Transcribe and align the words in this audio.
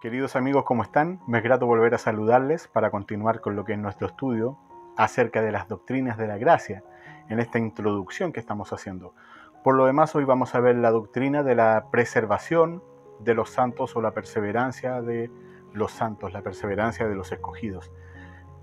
Queridos 0.00 0.34
amigos, 0.34 0.64
¿cómo 0.64 0.82
están? 0.82 1.20
Me 1.28 1.38
es 1.38 1.44
grato 1.44 1.66
volver 1.66 1.94
a 1.94 1.98
saludarles 1.98 2.66
para 2.66 2.90
continuar 2.90 3.40
con 3.40 3.54
lo 3.54 3.64
que 3.64 3.74
es 3.74 3.78
nuestro 3.78 4.08
estudio 4.08 4.58
acerca 4.96 5.40
de 5.40 5.52
las 5.52 5.68
doctrinas 5.68 6.18
de 6.18 6.26
la 6.26 6.38
gracia 6.38 6.82
en 7.28 7.38
esta 7.38 7.60
introducción 7.60 8.32
que 8.32 8.40
estamos 8.40 8.72
haciendo. 8.72 9.14
Por 9.62 9.76
lo 9.76 9.86
demás, 9.86 10.16
hoy 10.16 10.24
vamos 10.24 10.56
a 10.56 10.60
ver 10.60 10.74
la 10.74 10.90
doctrina 10.90 11.44
de 11.44 11.54
la 11.54 11.86
preservación 11.92 12.82
de 13.20 13.34
los 13.34 13.50
santos 13.50 13.94
o 13.94 14.02
la 14.02 14.10
perseverancia 14.10 15.02
de 15.02 15.30
los 15.72 15.92
santos, 15.92 16.32
la 16.32 16.42
perseverancia 16.42 17.06
de 17.06 17.14
los 17.14 17.30
escogidos. 17.30 17.92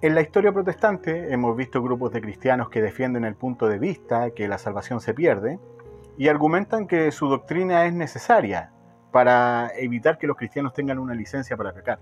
En 0.02 0.14
la 0.14 0.22
historia 0.22 0.52
protestante 0.52 1.32
hemos 1.32 1.56
visto 1.56 1.82
grupos 1.82 2.12
de 2.12 2.20
cristianos 2.20 2.70
que 2.70 2.82
defienden 2.82 3.24
el 3.24 3.36
punto 3.36 3.70
de 3.70 3.80
vista 3.80 4.32
que 4.32 4.50
la 4.50 4.58
salvación 4.58 5.00
se 5.00 5.14
pierde 5.14 5.58
y 6.18 6.28
argumentan 6.28 6.86
que 6.86 7.12
su 7.14 7.30
doctrina 7.30 7.86
es 7.86 7.94
necesaria 7.94 8.72
para 9.14 9.72
evitar 9.78 10.18
que 10.18 10.28
los 10.28 10.36
cristianos 10.36 10.74
tengan 10.74 11.00
una 11.00 11.14
licencia 11.14 11.56
para 11.56 11.72
pecar. 11.72 12.00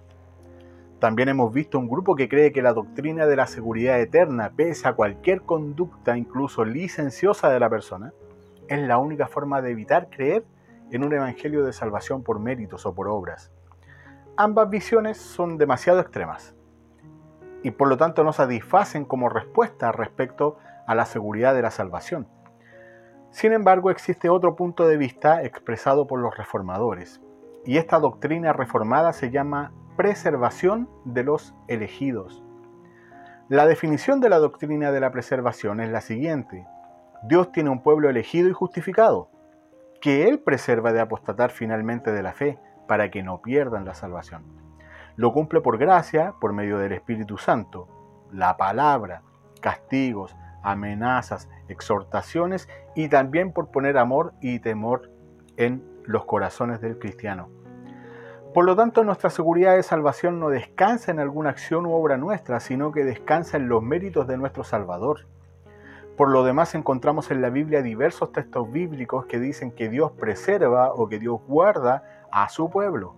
También 0.98 1.30
hemos 1.30 1.54
visto 1.54 1.78
un 1.78 1.88
grupo 1.88 2.16
que 2.16 2.28
cree 2.28 2.52
que 2.52 2.64
la 2.64 2.74
doctrina 2.74 3.28
de 3.28 3.36
la 3.36 3.46
seguridad 3.46 4.02
eterna, 4.02 4.52
pese 4.56 4.88
a 4.88 4.94
cualquier 4.94 5.44
conducta, 5.44 6.18
incluso 6.18 6.66
licenciosa 6.66 7.52
de 7.52 7.60
la 7.60 7.70
persona, 7.70 8.12
es 8.70 8.82
la 8.82 8.98
única 8.98 9.28
forma 9.28 9.62
de 9.62 9.70
evitar 9.70 10.10
creer 10.10 10.44
en 10.92 11.04
un 11.04 11.14
evangelio 11.14 11.64
de 11.64 11.74
salvación 11.74 12.24
por 12.24 12.40
méritos 12.40 12.88
o 12.88 12.96
por 12.96 13.08
obras. 13.08 13.52
Ambas 14.36 14.68
visiones 14.72 15.18
son 15.20 15.60
demasiado 15.60 16.00
extremas 16.00 16.56
y 17.64 17.72
por 17.72 17.88
lo 17.88 17.98
tanto 17.98 18.24
no 18.24 18.34
satisfacen 18.34 19.06
como 19.06 19.30
respuesta 19.30 19.92
respecto 19.92 20.58
a 20.86 20.94
la 20.96 21.06
seguridad 21.06 21.56
de 21.56 21.62
la 21.62 21.72
salvación. 21.72 22.28
Sin 23.32 23.52
embargo, 23.52 23.90
existe 23.90 24.30
otro 24.30 24.56
punto 24.56 24.88
de 24.88 24.98
vista 24.98 25.44
expresado 25.44 26.06
por 26.06 26.20
los 26.20 26.38
reformadores, 26.38 27.20
y 27.66 27.78
esta 27.78 28.00
doctrina 28.00 28.54
reformada 28.54 29.14
se 29.14 29.32
llama 29.32 29.72
preservación 29.96 30.90
de 31.06 31.24
los 31.24 31.56
elegidos. 31.68 32.44
La 33.50 33.66
definición 33.66 34.20
de 34.20 34.30
la 34.30 34.40
doctrina 34.40 34.92
de 34.92 35.00
la 35.00 35.12
preservación 35.12 35.80
es 35.80 35.90
la 35.90 36.02
siguiente. 36.02 36.68
Dios 37.24 37.52
tiene 37.52 37.70
un 37.70 37.82
pueblo 37.82 38.10
elegido 38.10 38.50
y 38.50 38.54
justificado, 38.54 39.30
que 40.02 40.28
Él 40.28 40.40
preserva 40.40 40.92
de 40.92 41.00
apostatar 41.00 41.52
finalmente 41.52 42.12
de 42.12 42.24
la 42.24 42.34
fe, 42.34 42.60
para 42.88 43.10
que 43.10 43.24
no 43.24 43.42
pierdan 43.42 43.86
la 43.86 43.94
salvación. 43.94 44.44
Lo 45.16 45.32
cumple 45.32 45.62
por 45.62 45.78
gracia, 45.78 46.34
por 46.42 46.54
medio 46.54 46.80
del 46.80 46.92
Espíritu 46.92 47.38
Santo, 47.38 47.88
la 48.32 48.58
palabra, 48.58 49.22
castigos, 49.62 50.36
amenazas, 50.64 51.50
exhortaciones 51.68 52.68
y 52.96 53.10
también 53.10 53.52
por 53.52 53.70
poner 53.70 53.98
amor 53.98 54.34
y 54.42 54.60
temor 54.60 55.12
en 55.58 55.84
los 56.06 56.26
corazones 56.26 56.82
del 56.82 56.98
cristiano. 56.98 57.50
Por 58.54 58.66
lo 58.66 58.76
tanto, 58.76 59.04
nuestra 59.04 59.30
seguridad 59.30 59.76
de 59.76 59.84
salvación 59.84 60.40
no 60.40 60.50
descansa 60.50 61.12
en 61.12 61.20
alguna 61.20 61.50
acción 61.50 61.86
u 61.86 61.94
obra 61.94 62.18
nuestra, 62.18 62.60
sino 62.60 62.92
que 62.92 63.04
descansa 63.04 63.58
en 63.58 63.68
los 63.68 63.82
méritos 63.82 64.28
de 64.28 64.38
nuestro 64.38 64.64
Salvador. 64.64 65.28
Por 66.18 66.30
lo 66.30 66.44
demás, 66.44 66.76
encontramos 66.76 67.32
en 67.32 67.42
la 67.42 67.50
Biblia 67.50 67.82
diversos 67.82 68.32
textos 68.32 68.72
bíblicos 68.72 69.26
que 69.26 69.40
dicen 69.40 69.72
que 69.72 69.90
Dios 69.90 70.12
preserva 70.12 70.94
o 70.94 71.08
que 71.08 71.20
Dios 71.20 71.40
guarda 71.48 72.28
a 72.32 72.50
su 72.50 72.70
pueblo. 72.70 73.16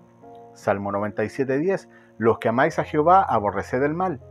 Salmo 0.55 0.91
97.10, 0.91 1.87
los 2.17 2.39
que 2.39 2.49
amáis 2.49 2.79
a 2.79 2.83
Jehová, 2.83 3.23
aborreced 3.23 3.83
el 3.83 3.93
mal. 3.93 4.21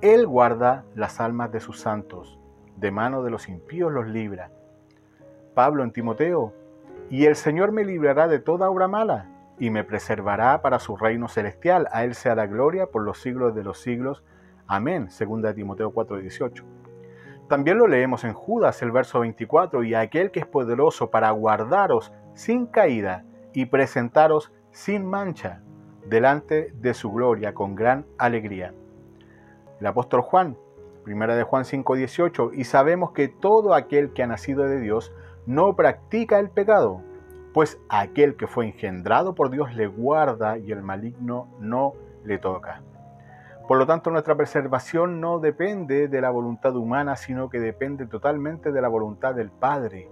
Él 0.00 0.26
guarda 0.26 0.84
las 0.94 1.20
almas 1.20 1.50
de 1.50 1.60
sus 1.60 1.80
santos, 1.80 2.38
de 2.76 2.90
mano 2.90 3.22
de 3.22 3.30
los 3.30 3.48
impíos 3.48 3.92
los 3.92 4.06
libra. 4.06 4.50
Pablo 5.54 5.84
en 5.84 5.92
Timoteo, 5.92 6.52
y 7.08 7.26
el 7.26 7.36
Señor 7.36 7.72
me 7.72 7.84
librará 7.84 8.28
de 8.28 8.40
toda 8.40 8.68
obra 8.68 8.88
mala, 8.88 9.30
y 9.58 9.70
me 9.70 9.84
preservará 9.84 10.60
para 10.62 10.80
su 10.80 10.96
reino 10.96 11.28
celestial. 11.28 11.88
A 11.92 12.04
Él 12.04 12.14
sea 12.14 12.34
la 12.34 12.46
gloria 12.46 12.86
por 12.86 13.02
los 13.02 13.20
siglos 13.20 13.54
de 13.54 13.62
los 13.62 13.80
siglos. 13.80 14.24
Amén. 14.66 15.10
Segunda 15.10 15.54
Timoteo 15.54 15.92
4:18. 15.92 16.64
También 17.48 17.78
lo 17.78 17.86
leemos 17.86 18.24
en 18.24 18.32
Judas, 18.32 18.82
el 18.82 18.90
verso 18.90 19.20
24, 19.20 19.84
y 19.84 19.94
aquel 19.94 20.30
que 20.30 20.40
es 20.40 20.46
poderoso 20.46 21.10
para 21.10 21.30
guardaros 21.30 22.12
sin 22.32 22.66
caída 22.66 23.24
y 23.52 23.66
presentaros 23.66 24.52
sin 24.74 25.06
mancha 25.06 25.62
delante 26.06 26.72
de 26.74 26.94
su 26.94 27.12
gloria 27.12 27.54
con 27.54 27.76
gran 27.76 28.04
alegría. 28.18 28.74
El 29.80 29.86
apóstol 29.86 30.20
Juan, 30.20 30.56
primera 31.04 31.36
de 31.36 31.44
Juan 31.44 31.64
5:18, 31.64 32.50
y 32.52 32.64
sabemos 32.64 33.12
que 33.12 33.28
todo 33.28 33.72
aquel 33.72 34.12
que 34.12 34.24
ha 34.24 34.26
nacido 34.26 34.64
de 34.64 34.80
Dios 34.80 35.12
no 35.46 35.76
practica 35.76 36.40
el 36.40 36.50
pecado, 36.50 37.00
pues 37.52 37.78
aquel 37.88 38.34
que 38.34 38.48
fue 38.48 38.66
engendrado 38.66 39.36
por 39.36 39.50
Dios 39.50 39.74
le 39.74 39.86
guarda 39.86 40.58
y 40.58 40.72
el 40.72 40.82
maligno 40.82 41.48
no 41.60 41.94
le 42.24 42.38
toca. 42.38 42.82
Por 43.68 43.78
lo 43.78 43.86
tanto, 43.86 44.10
nuestra 44.10 44.34
preservación 44.34 45.20
no 45.20 45.38
depende 45.38 46.08
de 46.08 46.20
la 46.20 46.30
voluntad 46.30 46.74
humana, 46.76 47.14
sino 47.16 47.48
que 47.48 47.60
depende 47.60 48.06
totalmente 48.06 48.72
de 48.72 48.82
la 48.82 48.88
voluntad 48.88 49.34
del 49.34 49.50
Padre. 49.50 50.10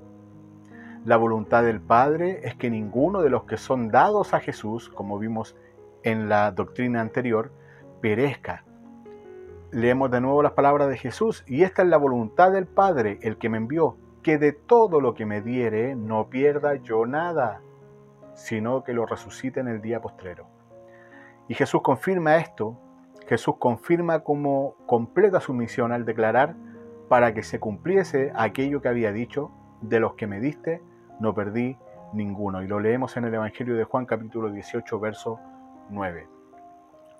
La 1.05 1.17
voluntad 1.17 1.65
del 1.65 1.81
Padre 1.81 2.41
es 2.45 2.55
que 2.55 2.71
ninguno 2.71 3.23
de 3.23 3.31
los 3.31 3.45
que 3.45 3.57
son 3.57 3.89
dados 3.89 4.35
a 4.35 4.41
Jesús, 4.41 4.89
como 4.89 5.19
vimos 5.19 5.57
en 6.05 6.29
la 6.29 6.53
doctrina 6.53 7.01
anterior, 7.01 7.51
perezca, 8.01 8.65
Leemos 9.73 10.11
de 10.11 10.21
nuevo 10.21 10.43
las 10.43 10.53
palabras 10.53 10.91
de 10.91 10.99
Jesús, 10.99 11.45
y 11.47 11.63
esta 11.63 11.81
es 11.81 11.89
la 11.89 11.97
voluntad 11.97 12.53
del 12.53 12.67
Padre, 12.67 13.19
el 13.23 13.39
que 13.39 13.49
me 13.49 13.57
envió, 13.57 13.97
que 14.23 14.37
de 14.37 14.53
todo 14.53 15.01
lo 15.01 15.15
que 15.15 15.25
me 15.25 15.41
diere 15.41 15.97
no 15.97 16.29
pierda 16.29 16.75
yo 16.75 17.07
nada, 17.07 17.63
sino 18.35 18.85
que 18.85 18.93
lo 18.93 19.07
resucite 19.07 19.61
en 19.61 19.69
el 19.69 19.81
día 19.81 20.03
postrero. 20.03 20.47
Y 21.49 21.55
Jesús 21.55 21.81
confirma 21.81 22.37
esto, 22.37 22.79
Jesús 23.27 23.57
confirma 23.59 24.21
como 24.21 24.75
completa 24.85 25.41
su 25.41 25.55
misión 25.55 25.91
al 25.91 26.05
declarar 26.05 26.55
para 27.09 27.33
que 27.33 27.43
se 27.43 27.59
cumpliese 27.59 28.31
aquello 28.37 28.83
que 28.83 28.89
había 28.89 29.11
dicho, 29.11 29.51
de 29.81 30.01
los 30.01 30.15
que 30.15 30.27
me 30.27 30.39
diste, 30.39 30.83
no 31.23 31.33
perdí 31.35 31.79
ninguno. 32.13 32.63
Y 32.63 32.67
lo 32.67 32.81
leemos 32.81 33.17
en 33.17 33.25
el 33.25 33.35
Evangelio 33.35 33.77
de 33.77 33.85
Juan 33.85 34.05
capítulo 34.05 34.51
18, 34.51 34.99
verso 34.99 35.39
9. 35.89 36.29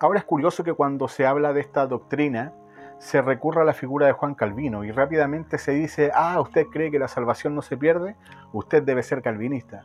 Ahora 0.01 0.19
es 0.19 0.25
curioso 0.25 0.65
que 0.65 0.75
cuando 0.75 1.07
se 1.07 1.25
habla 1.25 1.53
de 1.53 1.61
esta 1.61 1.87
doctrina, 1.87 2.53
se 2.99 3.23
recurra 3.23 3.63
a 3.63 3.65
la 3.65 3.73
figura 3.73 4.07
de 4.07 4.13
Juan 4.13 4.35
Calvino 4.35 4.85
y 4.85 4.91
rápidamente 4.91 5.57
se 5.57 5.73
dice, 5.73 6.11
ah, 6.15 6.41
usted 6.41 6.67
cree 6.67 6.91
que 6.91 6.99
la 6.99 7.07
salvación 7.07 7.55
no 7.55 7.63
se 7.63 7.77
pierde, 7.77 8.17
usted 8.53 8.83
debe 8.83 9.05
ser 9.05 9.23
calvinista. 9.23 9.85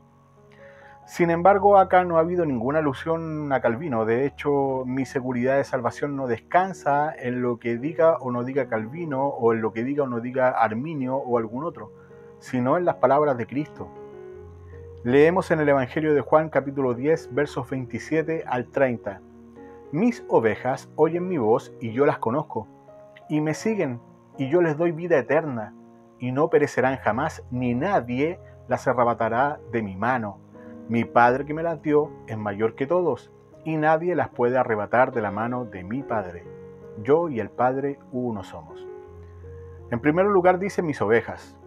Sin 1.06 1.30
embargo, 1.30 1.78
acá 1.78 2.04
no 2.04 2.18
ha 2.18 2.22
habido 2.22 2.46
ninguna 2.46 2.80
alusión 2.80 3.54
a 3.54 3.62
Calvino. 3.62 4.06
De 4.06 4.26
hecho, 4.26 4.84
mi 4.86 5.06
seguridad 5.06 5.58
de 5.58 5.64
salvación 5.64 6.16
no 6.16 6.28
descansa 6.28 7.14
en 7.16 7.42
lo 7.42 7.60
que 7.60 7.78
diga 7.78 8.18
o 8.18 8.32
no 8.32 8.44
diga 8.44 8.68
Calvino, 8.68 9.28
o 9.28 9.54
en 9.54 9.62
lo 9.62 9.72
que 9.72 9.84
diga 9.84 10.04
o 10.04 10.08
no 10.08 10.20
diga 10.20 10.50
Arminio 10.50 11.16
o 11.16 11.38
algún 11.38 11.64
otro, 11.64 11.92
sino 12.40 12.78
en 12.78 12.86
las 12.86 12.96
palabras 12.96 13.38
de 13.38 13.48
Cristo. 13.48 13.90
Leemos 15.08 15.52
en 15.52 15.62
el 15.62 15.70
Evangelio 15.70 16.14
de 16.14 16.20
Juan 16.20 16.50
capítulo 16.50 16.94
10, 16.94 17.34
versos 17.34 17.70
27 17.70 18.44
al 18.46 18.68
30. 18.68 19.22
Mis 19.94 20.26
ovejas 20.28 20.90
oyen 20.98 21.30
mi 21.30 21.38
voz 21.38 21.74
y 21.80 21.94
yo 21.94 22.06
las 22.06 22.18
conozco, 22.18 22.68
y 23.30 23.40
me 23.40 23.54
siguen, 23.54 24.02
y 24.38 24.50
yo 24.50 24.62
les 24.62 24.76
doy 24.76 24.92
vida 24.92 25.18
eterna, 25.18 25.74
y 26.20 26.34
no 26.34 26.50
perecerán 26.50 26.98
jamás, 26.98 27.42
ni 27.52 27.74
nadie 27.74 28.38
las 28.68 28.86
arrebatará 28.86 29.62
de 29.72 29.82
mi 29.82 29.96
mano. 29.96 30.40
Mi 30.90 31.06
Padre 31.06 31.46
que 31.46 31.54
me 31.54 31.64
las 31.64 31.82
dio 31.82 32.12
es 32.28 32.38
mayor 32.38 32.76
que 32.76 32.86
todos, 32.86 33.32
y 33.64 33.78
nadie 33.78 34.14
las 34.14 34.28
puede 34.28 34.58
arrebatar 34.58 35.14
de 35.14 35.22
la 35.22 35.32
mano 35.32 35.64
de 35.64 35.86
mi 35.86 36.04
Padre. 36.04 36.44
Yo 37.02 37.30
y 37.30 37.40
el 37.40 37.50
Padre 37.50 37.98
uno 38.12 38.44
somos. 38.44 38.86
En 39.90 40.02
primer 40.02 40.26
lugar 40.26 40.60
dice 40.60 40.82
mis 40.82 41.02
ovejas. 41.02 41.58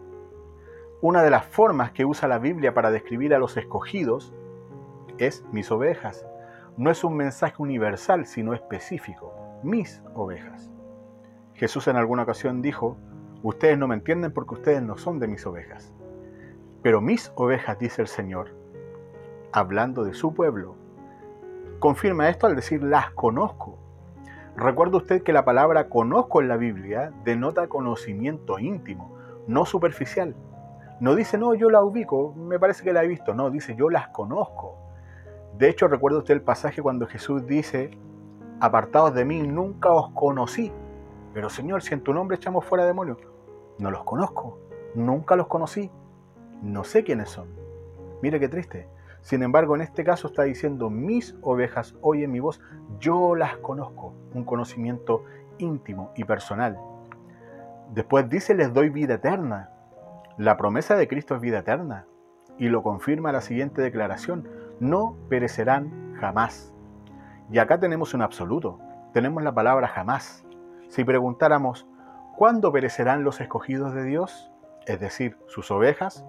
Una 1.03 1.23
de 1.23 1.31
las 1.31 1.47
formas 1.47 1.93
que 1.93 2.05
usa 2.05 2.29
la 2.29 2.39
Biblia 2.39 2.75
para 2.75 2.91
describir 2.91 3.35
a 3.35 3.39
los 3.39 3.57
escogidos 3.57 4.35
es 5.19 5.45
mis 5.53 5.71
ovejas 5.71 6.27
no 6.77 6.91
es 6.91 7.05
un 7.05 7.15
mensaje 7.15 7.57
universal, 7.59 8.25
sino 8.25 8.55
específico. 8.55 9.35
Mis 9.63 10.03
ovejas. 10.15 10.71
Jesús 11.53 11.89
en 11.89 11.97
alguna 11.97 12.23
ocasión 12.23 12.63
dijo, 12.63 12.97
ustedes 13.43 13.77
no 13.77 13.87
me 13.87 13.97
entienden 13.97 14.33
porque 14.33 14.55
ustedes 14.55 14.83
no 14.83 14.97
son 14.97 15.19
de 15.19 15.29
mis 15.29 15.45
ovejas. 15.45 15.93
Pero 16.83 17.03
mis 17.03 17.33
ovejas, 17.35 17.79
dice 17.79 18.01
el 18.01 18.09
Señor, 18.09 18.55
hablando 19.53 20.05
de 20.05 20.15
su 20.15 20.33
pueblo, 20.33 20.75
confirma 21.81 22.31
esto 22.31 22.47
al 22.47 22.57
decir 22.57 22.83
las 22.83 23.11
conozco. 23.11 23.79
Recuerda 24.57 24.97
usted 24.97 25.23
que 25.23 25.35
la 25.35 25.45
palabra 25.45 25.91
conozco 25.91 26.41
en 26.41 26.49
la 26.49 26.57
Biblia 26.57 27.13
denota 27.25 27.69
conocimiento 27.69 28.59
íntimo, 28.59 29.17
no 29.47 29.67
superficial. 29.67 30.35
No 31.01 31.15
dice, 31.15 31.39
no, 31.39 31.55
yo 31.55 31.71
la 31.71 31.83
ubico, 31.83 32.35
me 32.35 32.59
parece 32.59 32.85
que 32.85 32.93
la 32.93 33.03
he 33.03 33.09
visto. 33.09 33.35
No, 33.35 33.51
dice, 33.51 33.75
yo 33.75 33.89
las 33.89 34.09
conozco. 34.09 34.77
De 35.57 35.69
hecho, 35.69 35.89
recuerda 35.89 36.19
usted 36.19 36.35
el 36.35 36.43
pasaje 36.43 36.83
cuando 36.83 37.07
Jesús 37.07 37.47
dice, 37.47 37.91
apartados 38.61 39.15
de 39.15 39.25
mí, 39.25 39.43
nunca 39.43 39.91
os 39.91 40.11
conocí. 40.11 40.73
Pero 41.33 41.49
Señor, 41.49 41.83
si 41.83 41.95
en 41.95 42.03
tu 42.03 42.13
nombre 42.13 42.37
echamos 42.37 42.65
fuera 42.65 42.85
demonios, 42.85 43.19
No 43.79 43.91
los 43.91 44.05
conozco, 44.05 44.59
nunca 44.95 45.37
los 45.37 45.47
conocí, 45.47 45.91
no 46.63 46.85
sé 46.85 47.03
quiénes 47.03 47.31
son. 47.31 47.49
Mire 48.21 48.39
qué 48.39 48.49
triste. 48.49 48.89
Sin 49.23 49.43
embargo, 49.43 49.75
en 49.75 49.81
este 49.83 50.05
caso 50.05 50.29
está 50.29 50.43
diciendo, 50.43 50.91
mis 50.91 51.35
ovejas 51.41 51.95
oyen 52.03 52.31
mi 52.31 52.41
voz, 52.41 52.61
yo 52.99 53.35
las 53.35 53.57
conozco, 53.59 54.15
un 54.35 54.45
conocimiento 54.45 55.25
íntimo 55.59 56.11
y 56.15 56.25
personal. 56.25 56.79
Después 57.95 58.29
dice, 58.29 58.55
les 58.55 58.73
doy 58.73 58.91
vida 58.91 59.15
eterna. 59.15 59.71
La 60.37 60.57
promesa 60.57 60.97
de 60.97 61.09
Cristo 61.09 61.35
es 61.35 61.41
vida 61.41 61.59
eterna. 61.59 62.07
Y 62.59 62.69
lo 62.69 62.83
confirma 62.83 63.33
la 63.33 63.41
siguiente 63.41 63.83
declaración, 63.83 64.49
no 64.81 65.17
perecerán 65.29 66.15
jamás. 66.21 66.75
Y 67.51 67.59
acá 67.59 67.81
tenemos 67.81 68.15
un 68.15 68.23
absoluto, 68.23 68.79
tenemos 69.13 69.43
la 69.43 69.55
palabra 69.55 69.89
jamás. 69.89 70.45
Si 70.89 71.05
preguntáramos, 71.05 71.87
¿cuándo 72.37 72.73
perecerán 72.73 73.25
los 73.25 73.41
escogidos 73.41 73.95
de 73.95 74.05
Dios? 74.05 74.51
Es 74.87 75.01
decir, 75.01 75.39
sus 75.47 75.71
ovejas, 75.71 76.25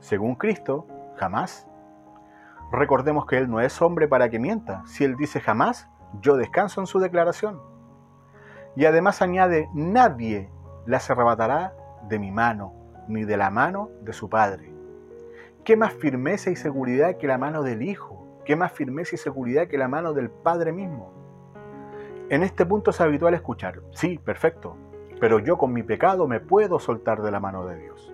según 0.00 0.34
Cristo, 0.34 0.86
jamás. 1.16 1.68
Recordemos 2.70 3.26
que 3.26 3.38
Él 3.38 3.50
no 3.50 3.60
es 3.60 3.80
hombre 3.82 4.08
para 4.08 4.28
que 4.30 4.38
mienta. 4.38 4.82
Si 4.86 5.04
Él 5.04 5.16
dice 5.16 5.40
jamás, 5.40 5.90
yo 6.20 6.36
descanso 6.36 6.80
en 6.80 6.86
su 6.86 7.00
declaración. 7.00 7.60
Y 8.76 8.86
además 8.86 9.20
añade, 9.20 9.68
nadie 9.74 10.50
las 10.86 11.10
arrebatará 11.10 11.74
de 12.08 12.18
mi 12.18 12.30
mano, 12.30 12.81
ni 13.08 13.24
de 13.24 13.36
la 13.36 13.50
mano 13.50 13.90
de 14.02 14.12
su 14.12 14.28
Padre. 14.28 14.72
¿Qué 15.64 15.76
más 15.76 15.92
firmeza 15.92 16.50
y 16.50 16.56
seguridad 16.56 17.16
que 17.16 17.26
la 17.26 17.38
mano 17.38 17.62
del 17.62 17.82
Hijo? 17.82 18.40
¿Qué 18.44 18.56
más 18.56 18.72
firmeza 18.72 19.14
y 19.14 19.18
seguridad 19.18 19.68
que 19.68 19.78
la 19.78 19.88
mano 19.88 20.12
del 20.12 20.30
Padre 20.30 20.72
mismo? 20.72 21.12
En 22.28 22.42
este 22.42 22.66
punto 22.66 22.90
es 22.90 23.00
habitual 23.00 23.34
escuchar, 23.34 23.80
sí, 23.92 24.18
perfecto, 24.18 24.76
pero 25.20 25.38
yo 25.38 25.58
con 25.58 25.72
mi 25.72 25.82
pecado 25.82 26.26
me 26.26 26.40
puedo 26.40 26.78
soltar 26.78 27.22
de 27.22 27.30
la 27.30 27.40
mano 27.40 27.66
de 27.66 27.78
Dios. 27.78 28.12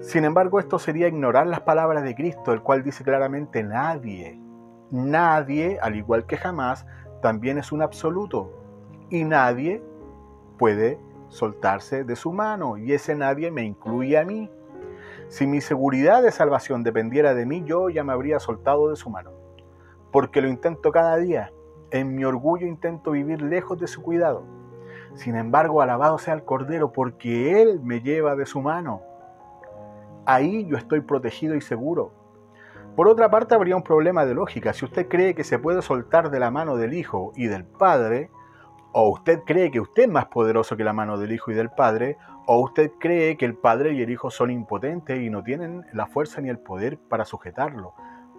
Sin 0.00 0.24
embargo, 0.24 0.60
esto 0.60 0.78
sería 0.78 1.08
ignorar 1.08 1.46
las 1.46 1.60
palabras 1.60 2.04
de 2.04 2.14
Cristo, 2.14 2.52
el 2.52 2.62
cual 2.62 2.84
dice 2.84 3.02
claramente 3.02 3.64
nadie. 3.64 4.38
Nadie, 4.90 5.78
al 5.82 5.96
igual 5.96 6.24
que 6.24 6.36
jamás, 6.36 6.86
también 7.20 7.58
es 7.58 7.72
un 7.72 7.82
absoluto. 7.82 8.52
Y 9.10 9.24
nadie 9.24 9.82
puede 10.56 10.98
soltarse 11.28 12.04
de 12.04 12.16
su 12.16 12.32
mano, 12.32 12.76
y 12.76 12.92
ese 12.92 13.14
nadie 13.14 13.50
me 13.50 13.62
incluye 13.62 14.18
a 14.18 14.24
mí. 14.24 14.50
Si 15.28 15.46
mi 15.46 15.60
seguridad 15.60 16.22
de 16.22 16.30
salvación 16.30 16.82
dependiera 16.82 17.34
de 17.34 17.44
mí, 17.46 17.62
yo 17.64 17.90
ya 17.90 18.02
me 18.02 18.12
habría 18.12 18.38
soltado 18.38 18.88
de 18.88 18.96
su 18.96 19.10
mano, 19.10 19.32
porque 20.10 20.40
lo 20.40 20.48
intento 20.48 20.90
cada 20.90 21.16
día. 21.16 21.52
En 21.90 22.14
mi 22.14 22.24
orgullo 22.24 22.66
intento 22.66 23.12
vivir 23.12 23.40
lejos 23.42 23.78
de 23.78 23.86
su 23.86 24.02
cuidado. 24.02 24.44
Sin 25.14 25.36
embargo, 25.36 25.82
alabado 25.82 26.18
sea 26.18 26.34
el 26.34 26.44
Cordero, 26.44 26.92
porque 26.92 27.60
Él 27.62 27.80
me 27.82 28.00
lleva 28.00 28.36
de 28.36 28.46
su 28.46 28.60
mano. 28.60 29.02
Ahí 30.26 30.66
yo 30.66 30.76
estoy 30.76 31.00
protegido 31.00 31.54
y 31.54 31.60
seguro. 31.60 32.12
Por 32.94 33.08
otra 33.08 33.30
parte, 33.30 33.54
habría 33.54 33.76
un 33.76 33.82
problema 33.82 34.26
de 34.26 34.34
lógica. 34.34 34.72
Si 34.72 34.84
usted 34.84 35.08
cree 35.08 35.34
que 35.34 35.44
se 35.44 35.58
puede 35.58 35.82
soltar 35.82 36.30
de 36.30 36.40
la 36.40 36.50
mano 36.50 36.76
del 36.76 36.94
Hijo 36.94 37.32
y 37.36 37.46
del 37.46 37.64
Padre, 37.64 38.30
o 38.92 39.10
usted 39.10 39.42
cree 39.44 39.70
que 39.70 39.80
usted 39.80 40.04
es 40.04 40.08
más 40.08 40.26
poderoso 40.26 40.76
que 40.76 40.84
la 40.84 40.92
mano 40.92 41.18
del 41.18 41.32
Hijo 41.32 41.50
y 41.50 41.54
del 41.54 41.70
Padre, 41.70 42.16
o 42.46 42.58
usted 42.60 42.92
cree 42.98 43.36
que 43.36 43.44
el 43.44 43.54
Padre 43.54 43.92
y 43.92 44.02
el 44.02 44.10
Hijo 44.10 44.30
son 44.30 44.50
impotentes 44.50 45.20
y 45.20 45.30
no 45.30 45.42
tienen 45.42 45.84
la 45.92 46.06
fuerza 46.06 46.40
ni 46.40 46.48
el 46.48 46.58
poder 46.58 46.98
para 46.98 47.24
sujetarlo, 47.24 47.94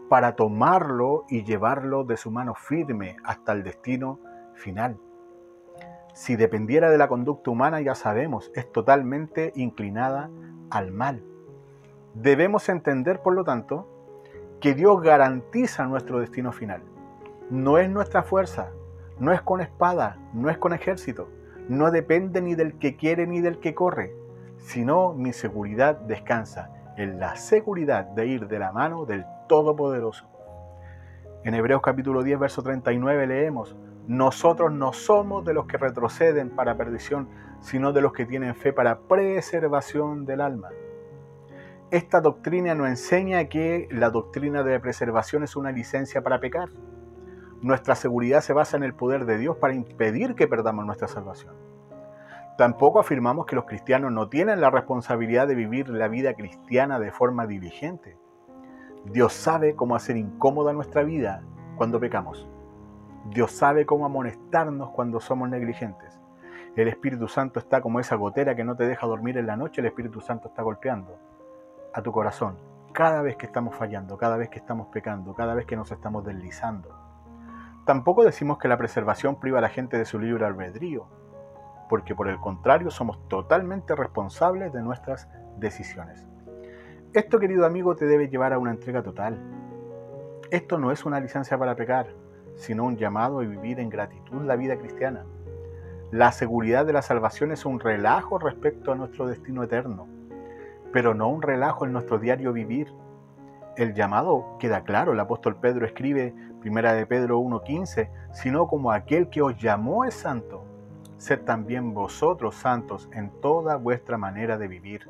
para 0.09 0.35
tomarlo 0.35 1.25
y 1.29 1.43
llevarlo 1.43 2.03
de 2.03 2.17
su 2.17 2.31
mano 2.31 2.55
firme 2.55 3.15
hasta 3.23 3.53
el 3.53 3.63
destino 3.63 4.19
final. 4.55 4.97
Si 6.13 6.35
dependiera 6.35 6.89
de 6.89 6.97
la 6.97 7.07
conducta 7.07 7.51
humana, 7.51 7.81
ya 7.81 7.95
sabemos, 7.95 8.51
es 8.55 8.71
totalmente 8.71 9.53
inclinada 9.55 10.29
al 10.71 10.91
mal. 10.91 11.23
Debemos 12.13 12.67
entender, 12.67 13.21
por 13.21 13.35
lo 13.35 13.43
tanto, 13.43 13.87
que 14.59 14.73
Dios 14.73 15.01
garantiza 15.01 15.85
nuestro 15.85 16.19
destino 16.19 16.51
final. 16.51 16.81
No 17.49 17.77
es 17.77 17.89
nuestra 17.89 18.23
fuerza, 18.23 18.71
no 19.19 19.31
es 19.33 19.42
con 19.42 19.62
espada, 19.62 20.18
no 20.33 20.50
es 20.50 20.57
con 20.57 20.74
ejército, 20.74 21.30
no 21.68 21.92
depende 21.92 22.42
ni 22.42 22.56
del 22.56 22.77
que 22.80 22.95
quiere 22.95 23.27
ni 23.27 23.42
del 23.42 23.60
que 23.60 23.75
corre, 23.75 24.13
sino 24.57 25.13
mi 25.13 25.33
seguridad 25.33 25.95
descansa 26.00 26.71
en 26.98 27.19
la 27.19 27.36
seguridad 27.36 28.06
de 28.06 28.27
ir 28.27 28.48
de 28.48 28.60
la 28.60 28.71
mano 28.71 29.06
del 29.06 29.25
Todopoderoso. 29.48 30.25
En 31.44 31.54
Hebreos 31.54 31.81
capítulo 31.81 32.24
10, 32.24 32.39
verso 32.39 32.62
39 32.62 33.27
leemos, 33.27 33.75
nosotros 34.07 34.71
no 34.71 34.92
somos 34.92 35.45
de 35.45 35.54
los 35.54 35.68
que 35.68 35.77
retroceden 35.77 36.50
para 36.50 36.75
perdición, 36.75 37.30
sino 37.62 37.94
de 37.94 38.01
los 38.01 38.12
que 38.12 38.25
tienen 38.25 38.56
fe 38.56 38.74
para 38.74 39.00
preservación 39.00 40.25
del 40.25 40.42
alma. 40.42 40.69
Esta 41.92 42.19
doctrina 42.19 42.75
nos 42.75 42.88
enseña 42.88 43.45
que 43.45 43.88
la 43.92 44.10
doctrina 44.10 44.63
de 44.63 44.80
preservación 44.80 45.44
es 45.44 45.56
una 45.56 45.71
licencia 45.71 46.21
para 46.21 46.39
pecar. 46.39 46.69
Nuestra 47.61 47.95
seguridad 47.95 48.39
se 48.39 48.53
basa 48.53 48.77
en 48.77 48.83
el 48.83 48.94
poder 48.94 49.25
de 49.25 49.38
Dios 49.38 49.57
para 49.57 49.73
impedir 49.73 50.35
que 50.35 50.47
perdamos 50.47 50.85
nuestra 50.85 51.09
salvación. 51.09 51.56
Tampoco 52.57 53.00
afirmamos 53.00 53.45
que 53.45 53.56
los 53.56 53.65
cristianos 53.65 54.11
no 54.11 54.29
tienen 54.29 54.61
la 54.61 54.69
responsabilidad 54.69 55.47
de 55.47 55.56
vivir 55.56 55.89
la 55.89 56.07
vida 56.07 56.33
cristiana 56.35 57.00
de 57.00 57.11
forma 57.11 57.47
diligente. 57.47 58.17
Dios 59.06 59.33
sabe 59.33 59.75
cómo 59.75 59.95
hacer 59.95 60.17
incómoda 60.17 60.71
nuestra 60.73 61.03
vida 61.03 61.44
cuando 61.75 62.00
pecamos. 62.00 62.47
Dios 63.25 63.51
sabe 63.51 63.85
cómo 63.85 64.06
amonestarnos 64.06 64.91
cuando 64.91 65.19
somos 65.19 65.50
negligentes. 65.50 66.19
El 66.75 66.88
Espíritu 66.88 67.27
Santo 67.27 67.59
está 67.59 67.81
como 67.81 68.00
esa 68.00 68.15
gotera 68.15 68.56
que 68.56 68.63
no 68.63 68.75
te 68.75 68.88
deja 68.88 69.06
dormir 69.07 69.38
en 69.38 69.47
la 69.47 69.57
noche, 69.57 69.81
el 69.81 69.88
Espíritu 69.88 70.21
Santo 70.21 70.47
está 70.47 70.61
golpeando 70.61 71.17
a 71.94 72.01
tu 72.01 72.11
corazón 72.11 72.57
cada 72.94 73.21
vez 73.21 73.35
que 73.38 73.45
estamos 73.45 73.75
fallando, 73.75 74.17
cada 74.17 74.38
vez 74.38 74.50
que 74.50 74.59
estamos 74.59 74.88
pecando, 74.88 75.33
cada 75.33 75.53
vez 75.53 75.65
que 75.65 75.75
nos 75.75 75.91
estamos 75.91 76.25
deslizando. 76.25 76.98
Tampoco 77.85 78.23
decimos 78.23 78.57
que 78.57 78.67
la 78.67 78.77
preservación 78.77 79.39
priva 79.39 79.59
a 79.59 79.61
la 79.61 79.69
gente 79.69 79.97
de 79.97 80.05
su 80.05 80.19
libre 80.19 80.45
albedrío, 80.45 81.07
porque 81.89 82.15
por 82.15 82.27
el 82.27 82.39
contrario 82.39 82.91
somos 82.91 83.27
totalmente 83.27 83.95
responsables 83.95 84.71
de 84.71 84.81
nuestras 84.81 85.27
decisiones. 85.57 86.27
Esto, 87.13 87.39
querido 87.39 87.65
amigo, 87.65 87.95
te 87.95 88.05
debe 88.05 88.29
llevar 88.29 88.53
a 88.53 88.59
una 88.59 88.71
entrega 88.71 89.01
total. 89.01 89.39
Esto 90.51 90.77
no 90.77 90.91
es 90.91 91.05
una 91.05 91.19
licencia 91.19 91.57
para 91.57 91.75
pecar, 91.75 92.07
sino 92.55 92.85
un 92.85 92.97
llamado 92.97 93.39
a 93.39 93.43
vivir 93.43 93.79
en 93.79 93.89
gratitud 93.89 94.43
la 94.43 94.55
vida 94.55 94.77
cristiana. 94.77 95.25
La 96.11 96.31
seguridad 96.31 96.85
de 96.85 96.93
la 96.93 97.01
salvación 97.01 97.51
es 97.51 97.65
un 97.65 97.79
relajo 97.79 98.37
respecto 98.37 98.92
a 98.92 98.95
nuestro 98.95 99.27
destino 99.27 99.63
eterno, 99.63 100.07
pero 100.92 101.13
no 101.13 101.30
un 101.30 101.42
relajo 101.42 101.85
en 101.85 101.94
nuestro 101.94 102.19
diario 102.19 102.54
vivir. 102.54 102.92
El 103.75 103.94
llamado 103.94 104.57
queda 104.59 104.83
claro, 104.83 105.13
el 105.13 105.19
apóstol 105.19 105.56
Pedro 105.56 105.85
escribe 105.85 106.33
Primera 106.61 106.94
de 106.94 107.06
Pedro 107.06 107.39
1.15, 107.39 108.09
sino 108.33 108.68
como 108.68 108.92
aquel 108.92 109.30
que 109.30 109.42
os 109.42 109.57
llamó 109.57 110.04
es 110.04 110.13
santo, 110.13 110.66
sed 111.18 111.42
también 111.42 111.94
vosotros 111.94 112.56
santos 112.56 113.09
en 113.13 113.30
toda 113.42 113.78
vuestra 113.78 114.18
manera 114.18 114.57
de 114.57 114.68
vivir. 114.68 115.09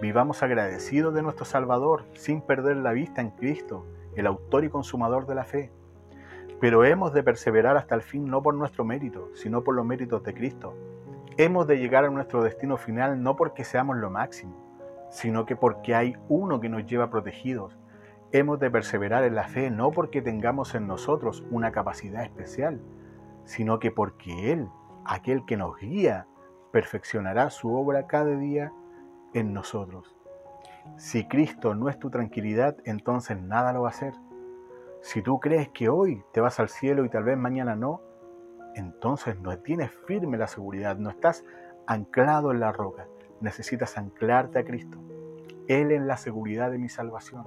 Vivamos 0.00 0.42
agradecidos 0.42 1.12
de 1.12 1.22
nuestro 1.22 1.44
Salvador, 1.44 2.04
sin 2.14 2.40
perder 2.40 2.76
la 2.76 2.92
vista 2.92 3.20
en 3.20 3.30
Cristo, 3.30 3.84
el 4.14 4.26
autor 4.26 4.64
y 4.64 4.68
consumador 4.68 5.26
de 5.26 5.34
la 5.34 5.44
fe. 5.44 5.72
Pero 6.60 6.84
hemos 6.84 7.12
de 7.12 7.24
perseverar 7.24 7.76
hasta 7.76 7.96
el 7.96 8.02
fin 8.02 8.24
no 8.24 8.42
por 8.42 8.54
nuestro 8.54 8.84
mérito, 8.84 9.30
sino 9.34 9.64
por 9.64 9.74
los 9.74 9.84
méritos 9.84 10.22
de 10.22 10.34
Cristo. 10.34 10.74
Hemos 11.36 11.66
de 11.66 11.78
llegar 11.78 12.04
a 12.04 12.10
nuestro 12.10 12.44
destino 12.44 12.76
final 12.76 13.22
no 13.22 13.34
porque 13.34 13.64
seamos 13.64 13.96
lo 13.96 14.08
máximo, 14.08 14.54
sino 15.10 15.46
que 15.46 15.56
porque 15.56 15.96
hay 15.96 16.16
uno 16.28 16.60
que 16.60 16.68
nos 16.68 16.86
lleva 16.86 17.10
protegidos, 17.10 17.76
Hemos 18.34 18.58
de 18.58 18.68
perseverar 18.68 19.22
en 19.22 19.36
la 19.36 19.46
fe 19.46 19.70
no 19.70 19.92
porque 19.92 20.20
tengamos 20.20 20.74
en 20.74 20.88
nosotros 20.88 21.44
una 21.52 21.70
capacidad 21.70 22.24
especial, 22.24 22.80
sino 23.44 23.78
que 23.78 23.92
porque 23.92 24.50
Él, 24.50 24.68
aquel 25.04 25.44
que 25.44 25.56
nos 25.56 25.78
guía, 25.78 26.26
perfeccionará 26.72 27.50
su 27.50 27.72
obra 27.72 28.08
cada 28.08 28.36
día 28.36 28.72
en 29.34 29.52
nosotros. 29.52 30.16
Si 30.96 31.28
Cristo 31.28 31.76
no 31.76 31.88
es 31.88 32.00
tu 32.00 32.10
tranquilidad, 32.10 32.76
entonces 32.84 33.40
nada 33.40 33.72
lo 33.72 33.82
va 33.82 33.90
a 33.90 33.92
hacer. 33.92 34.14
Si 35.00 35.22
tú 35.22 35.38
crees 35.38 35.68
que 35.68 35.88
hoy 35.88 36.24
te 36.32 36.40
vas 36.40 36.58
al 36.58 36.68
cielo 36.68 37.04
y 37.04 37.10
tal 37.10 37.22
vez 37.22 37.38
mañana 37.38 37.76
no, 37.76 38.00
entonces 38.74 39.38
no 39.38 39.56
tienes 39.58 39.92
firme 40.08 40.38
la 40.38 40.48
seguridad, 40.48 40.96
no 40.96 41.08
estás 41.08 41.44
anclado 41.86 42.50
en 42.50 42.58
la 42.58 42.72
roca. 42.72 43.06
Necesitas 43.40 43.96
anclarte 43.96 44.58
a 44.58 44.64
Cristo. 44.64 44.98
Él 45.68 45.92
es 45.92 46.02
la 46.02 46.16
seguridad 46.16 46.72
de 46.72 46.78
mi 46.78 46.88
salvación. 46.88 47.44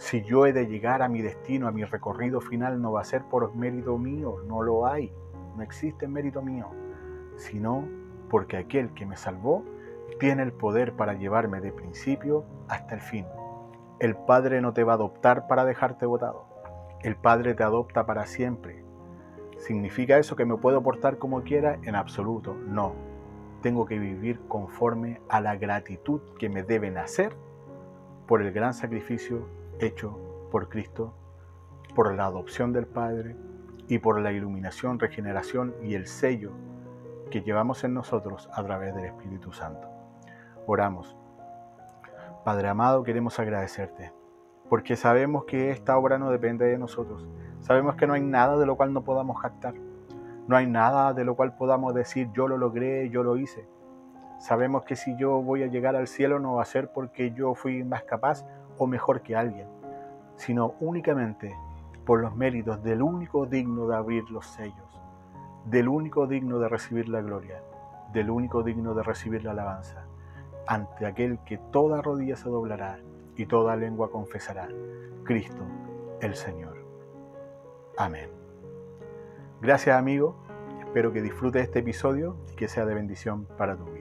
Si 0.00 0.22
yo 0.22 0.46
he 0.46 0.54
de 0.54 0.66
llegar 0.66 1.02
a 1.02 1.10
mi 1.10 1.20
destino, 1.20 1.68
a 1.68 1.72
mi 1.72 1.84
recorrido 1.84 2.40
final, 2.40 2.80
no 2.80 2.90
va 2.90 3.02
a 3.02 3.04
ser 3.04 3.22
por 3.24 3.54
mérito 3.54 3.98
mío, 3.98 4.36
no 4.48 4.62
lo 4.62 4.86
hay, 4.86 5.12
no 5.54 5.62
existe 5.62 6.08
mérito 6.08 6.40
mío, 6.40 6.70
sino 7.36 7.86
porque 8.30 8.56
aquel 8.56 8.94
que 8.94 9.04
me 9.04 9.18
salvó 9.18 9.62
tiene 10.18 10.42
el 10.42 10.54
poder 10.54 10.94
para 10.94 11.12
llevarme 11.12 11.60
de 11.60 11.70
principio 11.70 12.46
hasta 12.66 12.94
el 12.94 13.02
fin. 13.02 13.26
El 13.98 14.16
Padre 14.16 14.62
no 14.62 14.72
te 14.72 14.84
va 14.84 14.92
a 14.92 14.94
adoptar 14.94 15.46
para 15.46 15.66
dejarte 15.66 16.06
votado, 16.06 16.46
el 17.02 17.14
Padre 17.14 17.52
te 17.52 17.62
adopta 17.62 18.06
para 18.06 18.24
siempre. 18.24 18.82
¿Significa 19.58 20.16
eso 20.16 20.34
que 20.34 20.46
me 20.46 20.56
puedo 20.56 20.82
portar 20.82 21.18
como 21.18 21.42
quiera? 21.42 21.78
En 21.82 21.94
absoluto, 21.94 22.54
no. 22.54 22.94
tengo 23.60 23.84
que 23.84 23.98
vivir 23.98 24.40
conforme 24.48 25.20
a 25.28 25.42
la 25.42 25.56
gratitud 25.56 26.22
que 26.38 26.48
me 26.48 26.62
deben 26.62 26.96
hacer 26.96 27.36
por 28.26 28.40
el 28.40 28.50
gran 28.50 28.72
sacrificio 28.72 29.59
hecho 29.80 30.48
por 30.50 30.68
Cristo, 30.68 31.14
por 31.94 32.14
la 32.14 32.26
adopción 32.26 32.72
del 32.72 32.86
Padre 32.86 33.36
y 33.88 33.98
por 33.98 34.20
la 34.20 34.32
iluminación, 34.32 34.98
regeneración 34.98 35.74
y 35.82 35.94
el 35.94 36.06
sello 36.06 36.52
que 37.30 37.42
llevamos 37.42 37.82
en 37.84 37.94
nosotros 37.94 38.48
a 38.52 38.62
través 38.62 38.94
del 38.94 39.06
Espíritu 39.06 39.52
Santo. 39.52 39.88
Oramos. 40.66 41.16
Padre 42.44 42.68
amado, 42.68 43.02
queremos 43.02 43.38
agradecerte, 43.38 44.12
porque 44.68 44.96
sabemos 44.96 45.44
que 45.44 45.70
esta 45.70 45.96
obra 45.96 46.18
no 46.18 46.30
depende 46.30 46.66
de 46.66 46.78
nosotros. 46.78 47.26
Sabemos 47.60 47.96
que 47.96 48.06
no 48.06 48.14
hay 48.14 48.22
nada 48.22 48.58
de 48.58 48.66
lo 48.66 48.76
cual 48.76 48.92
no 48.92 49.02
podamos 49.02 49.40
jactar. 49.40 49.74
No 50.46 50.56
hay 50.56 50.66
nada 50.66 51.12
de 51.12 51.24
lo 51.24 51.36
cual 51.36 51.54
podamos 51.56 51.94
decir 51.94 52.28
yo 52.32 52.48
lo 52.48 52.58
logré, 52.58 53.08
yo 53.10 53.22
lo 53.22 53.36
hice. 53.36 53.68
Sabemos 54.38 54.84
que 54.84 54.96
si 54.96 55.16
yo 55.16 55.42
voy 55.42 55.62
a 55.62 55.66
llegar 55.66 55.96
al 55.96 56.08
cielo 56.08 56.40
no 56.40 56.54
va 56.54 56.62
a 56.62 56.66
ser 56.66 56.92
porque 56.92 57.32
yo 57.32 57.54
fui 57.54 57.84
más 57.84 58.04
capaz 58.04 58.44
o 58.80 58.86
mejor 58.86 59.20
que 59.20 59.36
alguien, 59.36 59.68
sino 60.36 60.74
únicamente 60.80 61.54
por 62.06 62.20
los 62.20 62.34
méritos 62.34 62.82
del 62.82 63.02
único 63.02 63.44
digno 63.44 63.86
de 63.86 63.94
abrir 63.94 64.30
los 64.30 64.46
sellos, 64.46 65.00
del 65.66 65.86
único 65.86 66.26
digno 66.26 66.58
de 66.58 66.68
recibir 66.70 67.10
la 67.10 67.20
gloria, 67.20 67.62
del 68.14 68.30
único 68.30 68.62
digno 68.62 68.94
de 68.94 69.02
recibir 69.02 69.44
la 69.44 69.50
alabanza, 69.50 70.06
ante 70.66 71.04
aquel 71.04 71.38
que 71.40 71.58
toda 71.58 72.00
rodilla 72.00 72.36
se 72.36 72.48
doblará 72.48 72.98
y 73.36 73.44
toda 73.44 73.76
lengua 73.76 74.10
confesará, 74.10 74.66
Cristo 75.24 75.62
el 76.22 76.34
Señor. 76.34 76.78
Amén. 77.98 78.30
Gracias 79.60 79.94
amigo, 79.94 80.36
espero 80.80 81.12
que 81.12 81.20
disfrutes 81.20 81.64
este 81.64 81.80
episodio 81.80 82.34
y 82.50 82.56
que 82.56 82.66
sea 82.66 82.86
de 82.86 82.94
bendición 82.94 83.44
para 83.58 83.76
tu 83.76 83.84
vida. 83.84 83.99